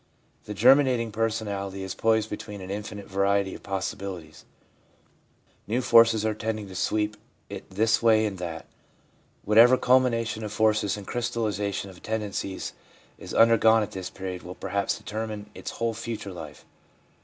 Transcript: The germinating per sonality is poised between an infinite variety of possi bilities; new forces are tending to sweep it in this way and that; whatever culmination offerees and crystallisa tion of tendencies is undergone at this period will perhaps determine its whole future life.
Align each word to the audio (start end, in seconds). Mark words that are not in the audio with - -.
The 0.45 0.55
germinating 0.55 1.11
per 1.11 1.29
sonality 1.29 1.81
is 1.81 1.93
poised 1.93 2.27
between 2.27 2.59
an 2.59 2.71
infinite 2.71 3.07
variety 3.07 3.53
of 3.53 3.61
possi 3.61 3.95
bilities; 3.99 4.45
new 5.67 5.79
forces 5.79 6.25
are 6.25 6.33
tending 6.33 6.67
to 6.69 6.75
sweep 6.75 7.17
it 7.51 7.65
in 7.69 7.75
this 7.77 8.01
way 8.01 8.25
and 8.25 8.39
that; 8.39 8.65
whatever 9.45 9.77
culmination 9.77 10.41
offerees 10.41 10.97
and 10.97 11.07
crystallisa 11.07 11.71
tion 11.71 11.91
of 11.91 12.01
tendencies 12.01 12.73
is 13.19 13.35
undergone 13.35 13.83
at 13.83 13.91
this 13.91 14.09
period 14.09 14.41
will 14.41 14.55
perhaps 14.55 14.97
determine 14.97 15.51
its 15.53 15.69
whole 15.69 15.93
future 15.93 16.31
life. 16.31 16.65